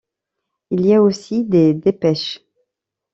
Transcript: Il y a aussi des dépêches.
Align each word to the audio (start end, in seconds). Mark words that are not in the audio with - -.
Il 0.71 0.83
y 0.83 0.95
a 0.95 1.01
aussi 1.03 1.43
des 1.43 1.75
dépêches. 1.75 2.41